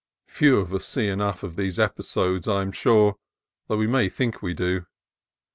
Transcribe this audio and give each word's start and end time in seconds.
Few 0.27 0.57
of 0.57 0.73
us 0.73 0.87
see 0.87 1.05
enough 1.09 1.43
of 1.43 1.55
those 1.57 1.77
episodes, 1.77 2.47
I 2.47 2.63
am 2.63 2.71
sure, 2.71 3.17
though 3.67 3.77
we 3.77 3.85
may 3.85 4.09
think 4.09 4.41
we 4.41 4.55
do. 4.55 4.87